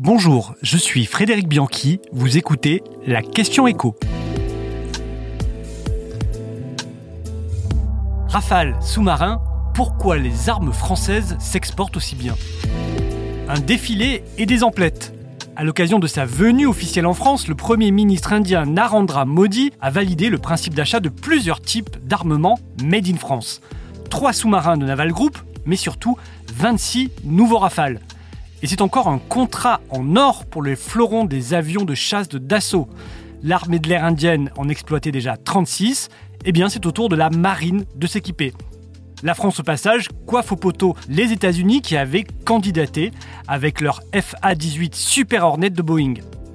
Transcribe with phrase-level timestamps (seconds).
[0.00, 3.96] Bonjour, je suis Frédéric Bianchi, vous écoutez la question écho.
[8.28, 9.42] Rafale sous-marin,
[9.74, 12.36] pourquoi les armes françaises s'exportent aussi bien?
[13.48, 15.12] Un défilé et des emplettes.
[15.56, 19.90] À l'occasion de sa venue officielle en France, le Premier ministre indien Narendra Modi a
[19.90, 23.60] validé le principe d'achat de plusieurs types d'armements made in France.
[24.10, 26.16] Trois sous-marins de Naval Group, mais surtout
[26.54, 27.98] 26 nouveaux Rafales.
[28.62, 32.38] Et c'est encore un contrat en or pour les fleurons des avions de chasse de
[32.38, 32.88] Dassault.
[33.44, 37.14] L'armée de l'air indienne en exploitait déjà 36, et eh bien c'est au tour de
[37.14, 38.52] la marine de s'équiper.
[39.22, 43.12] La France au passage coiffe au poteau les États-Unis qui avaient candidaté
[43.46, 46.14] avec leur FA-18 Super Hornet de Boeing.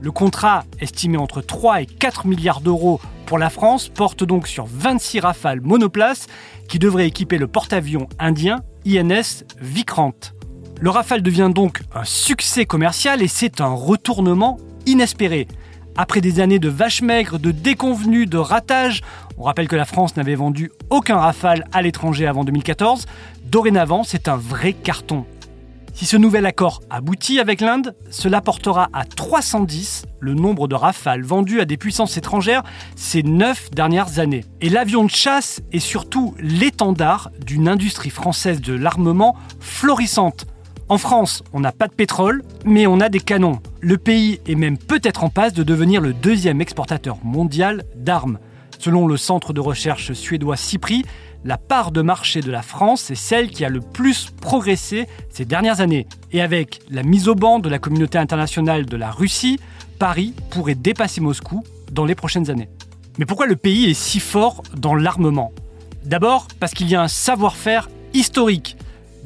[0.00, 4.66] Le contrat, estimé entre 3 et 4 milliards d'euros pour la France, porte donc sur
[4.66, 6.26] 26 rafales monoplaces
[6.68, 10.33] qui devraient équiper le porte-avions indien INS Vikrant.
[10.80, 15.48] Le Rafale devient donc un succès commercial et c'est un retournement inespéré.
[15.96, 19.00] Après des années de vaches maigres, de déconvenues, de ratages,
[19.38, 23.06] on rappelle que la France n'avait vendu aucun Rafale à l'étranger avant 2014,
[23.44, 25.24] dorénavant c'est un vrai carton.
[25.94, 31.22] Si ce nouvel accord aboutit avec l'Inde, cela portera à 310 le nombre de rafales
[31.22, 32.64] vendus à des puissances étrangères
[32.96, 34.44] ces neuf dernières années.
[34.60, 40.46] Et l'avion de chasse est surtout l'étendard d'une industrie française de l'armement florissante.
[40.94, 43.58] En France, on n'a pas de pétrole, mais on a des canons.
[43.80, 48.38] Le pays est même peut-être en passe de devenir le deuxième exportateur mondial d'armes.
[48.78, 51.04] Selon le centre de recherche suédois CIPRI,
[51.44, 55.44] la part de marché de la France est celle qui a le plus progressé ces
[55.44, 56.06] dernières années.
[56.30, 59.58] Et avec la mise au banc de la communauté internationale de la Russie,
[59.98, 62.68] Paris pourrait dépasser Moscou dans les prochaines années.
[63.18, 65.50] Mais pourquoi le pays est si fort dans l'armement?
[66.04, 68.73] D'abord parce qu'il y a un savoir-faire historique.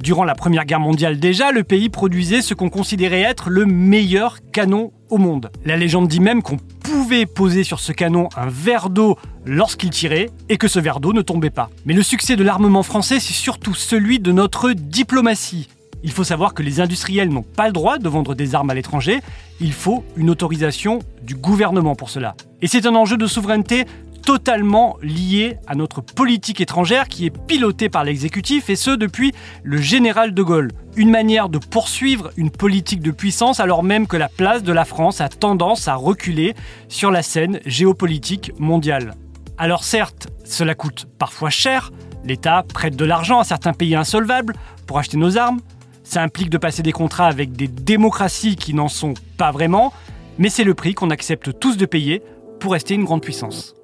[0.02, 4.38] Durant la Première Guerre mondiale déjà, le pays produisait ce qu'on considérait être le meilleur
[4.52, 5.50] canon au monde.
[5.64, 10.30] La légende dit même qu'on pouvait poser sur ce canon un verre d'eau lorsqu'il tirait
[10.48, 11.68] et que ce verre d'eau ne tombait pas.
[11.84, 15.68] Mais le succès de l'armement français, c'est surtout celui de notre diplomatie.
[16.04, 18.74] Il faut savoir que les industriels n'ont pas le droit de vendre des armes à
[18.74, 19.18] l'étranger,
[19.60, 22.36] il faut une autorisation du gouvernement pour cela.
[22.62, 23.84] Et c'est un enjeu de souveraineté
[24.28, 29.78] totalement lié à notre politique étrangère qui est pilotée par l'exécutif et ce depuis le
[29.78, 30.70] général de Gaulle.
[30.96, 34.84] Une manière de poursuivre une politique de puissance alors même que la place de la
[34.84, 36.54] France a tendance à reculer
[36.88, 39.14] sur la scène géopolitique mondiale.
[39.56, 41.90] Alors certes, cela coûte parfois cher,
[42.22, 44.56] l'État prête de l'argent à certains pays insolvables
[44.86, 45.62] pour acheter nos armes,
[46.04, 49.90] ça implique de passer des contrats avec des démocraties qui n'en sont pas vraiment,
[50.36, 52.22] mais c'est le prix qu'on accepte tous de payer
[52.60, 53.74] pour rester une grande puissance.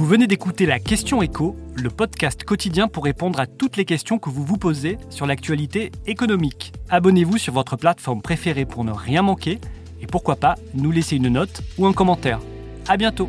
[0.00, 4.18] Vous venez d'écouter la Question Écho, le podcast quotidien pour répondre à toutes les questions
[4.18, 6.72] que vous vous posez sur l'actualité économique.
[6.88, 9.60] Abonnez-vous sur votre plateforme préférée pour ne rien manquer
[10.00, 12.40] et pourquoi pas nous laisser une note ou un commentaire.
[12.88, 13.28] À bientôt